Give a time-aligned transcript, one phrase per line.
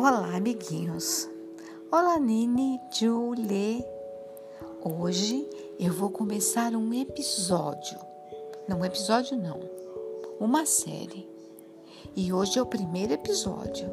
[0.00, 1.28] Olá, amiguinhos.
[1.90, 3.84] Olá, Nini, Julie.
[4.80, 5.44] Hoje
[5.76, 7.98] eu vou começar um episódio.
[8.68, 9.58] Não, um episódio não.
[10.38, 11.28] Uma série.
[12.14, 13.90] E hoje é o primeiro episódio.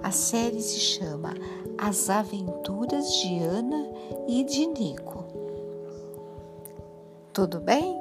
[0.00, 1.34] A série se chama
[1.76, 3.90] As Aventuras de Ana
[4.28, 5.24] e de Nico.
[7.32, 7.98] Tudo bem?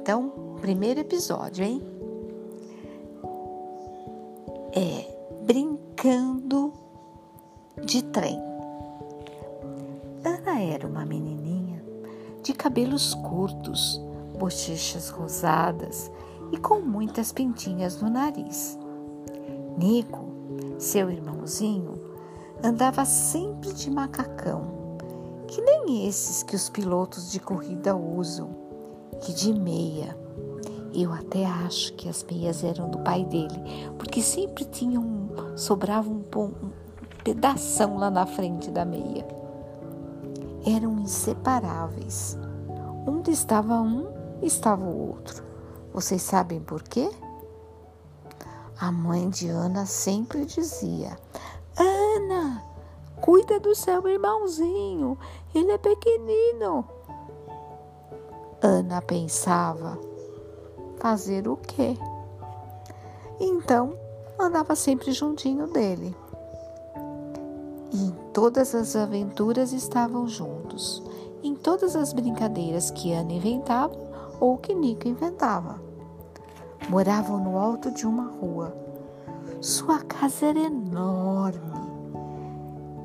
[0.00, 0.32] Então,
[0.62, 1.82] primeiro episódio, hein?
[4.72, 5.10] É
[6.00, 6.72] brincando
[7.84, 8.38] de trem.
[10.24, 11.84] Ana era uma menininha
[12.42, 14.00] de cabelos curtos,
[14.38, 16.10] bochechas rosadas
[16.52, 18.78] e com muitas pintinhas no nariz.
[19.76, 20.24] Nico,
[20.78, 22.00] seu irmãozinho,
[22.64, 24.96] andava sempre de macacão,
[25.46, 28.56] que nem esses que os pilotos de corrida usam,
[29.28, 30.16] e de meia
[31.02, 33.62] eu até acho que as meias eram do pai dele,
[33.98, 36.70] porque sempre tinha um, sobrava um, um
[37.22, 39.26] pedação lá na frente da meia.
[40.66, 42.38] Eram inseparáveis.
[43.06, 44.06] Onde estava um,
[44.42, 45.42] estava o outro.
[45.92, 47.10] Vocês sabem por quê?
[48.78, 51.18] A mãe de Ana sempre dizia:
[51.76, 52.62] Ana,
[53.20, 55.18] cuida do seu irmãozinho,
[55.54, 56.84] ele é pequenino.
[58.62, 60.09] Ana pensava
[61.00, 61.96] Fazer o quê?
[63.40, 63.94] Então,
[64.38, 66.14] andava sempre juntinho dele.
[67.90, 71.02] E em todas as aventuras estavam juntos,
[71.42, 73.96] em todas as brincadeiras que Ana inventava
[74.38, 75.80] ou que Nico inventava.
[76.90, 78.76] Moravam no alto de uma rua.
[79.58, 81.80] Sua casa era enorme.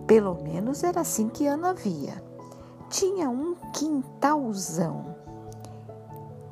[0.05, 2.21] Pelo menos era assim que Ana via.
[2.89, 5.15] Tinha um quintalzão.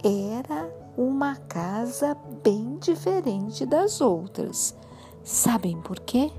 [0.03, 4.75] Era uma casa bem diferente das outras.
[5.23, 6.31] Sabem por quê?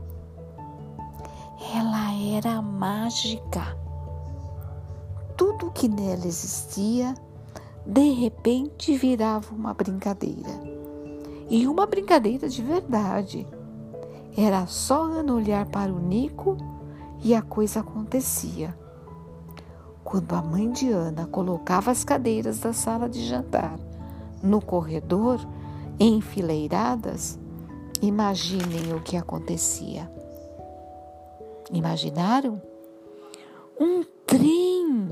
[1.74, 3.77] Ela era mágica.
[5.36, 7.14] Tudo que nela existia,
[7.84, 10.61] de repente virava uma brincadeira.
[11.50, 13.46] E uma brincadeira de verdade.
[14.36, 16.56] Era só Ana olhar para o Nico
[17.23, 18.77] e a coisa acontecia.
[20.05, 23.79] Quando a mãe de Ana colocava as cadeiras da sala de jantar
[24.44, 25.40] no corredor,
[25.98, 27.38] enfileiradas,
[28.02, 30.10] imaginem o que acontecia.
[31.72, 32.60] Imaginaram?
[33.80, 35.08] Um trem!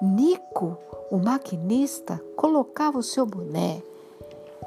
[0.00, 0.78] Nico,
[1.10, 3.82] o maquinista, colocava o seu boné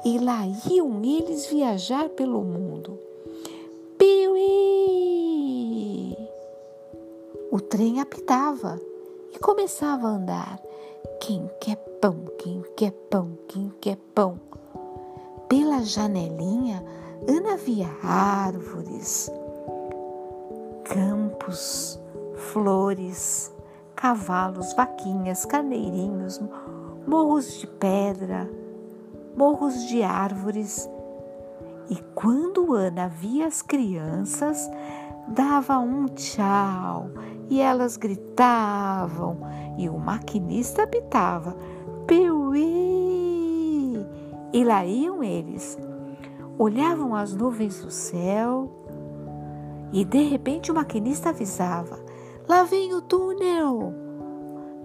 [0.04, 2.98] e lá iam eles viajar pelo mundo.
[3.98, 4.56] Piuí!
[7.50, 8.80] O trem apitava
[9.34, 10.60] e começava a andar.
[11.20, 14.40] Quem quer pão, quem quer pão, quem quer pão.
[15.48, 16.84] Pela janelinha,
[17.28, 19.30] Ana via árvores,
[20.84, 22.00] campos,
[22.34, 23.52] flores,
[23.94, 26.40] cavalos, vaquinhas, carneirinhos,
[27.06, 28.48] morros de pedra,
[29.36, 30.88] morros de árvores.
[31.88, 34.68] E quando Ana via as crianças,
[35.28, 37.10] dava um tchau
[37.48, 39.38] e elas gritavam
[39.78, 41.56] e o maquinista apitava:
[42.06, 44.06] Piuí!
[44.52, 45.78] E lá iam eles.
[46.58, 48.70] Olhavam as nuvens do céu
[49.92, 51.98] e de repente o maquinista avisava:
[52.48, 53.92] Lá vem o túnel!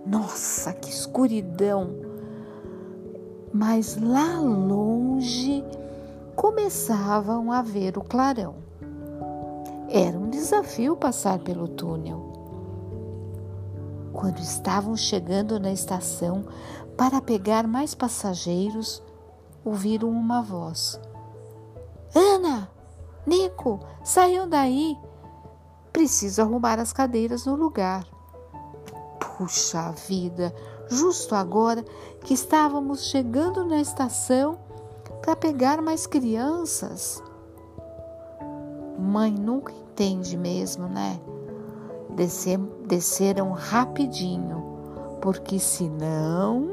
[0.05, 2.11] Nossa, que escuridão!
[3.53, 5.63] Mas lá longe
[6.35, 8.55] começavam a ver o clarão.
[9.93, 12.31] Era um desafio passar pelo túnel.
[14.13, 16.45] Quando estavam chegando na estação
[16.95, 19.03] para pegar mais passageiros,
[19.65, 20.97] ouviram uma voz:
[22.15, 22.71] Ana,
[23.27, 24.97] Nico, saiam daí.
[25.91, 28.07] Preciso arrumar as cadeiras no lugar.
[29.19, 30.55] Puxa vida,
[30.87, 31.83] justo agora
[32.23, 34.57] que estávamos chegando na estação
[35.21, 37.21] para pegar mais crianças.
[38.97, 41.19] Mãe nunca entende mesmo, né?
[42.15, 42.57] descer,
[42.87, 44.63] desceram rapidinho,
[45.21, 46.69] porque senão.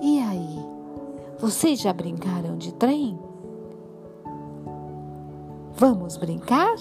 [0.00, 0.58] E aí?
[1.38, 3.18] Vocês já brincaram de trem?
[5.74, 6.76] Vamos brincar?